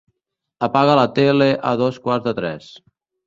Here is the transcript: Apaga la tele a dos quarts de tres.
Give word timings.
Apaga 0.67 0.95
la 0.99 1.03
tele 1.19 1.47
a 1.71 1.75
dos 1.83 2.01
quarts 2.07 2.27
de 2.31 2.33
tres. 2.41 2.73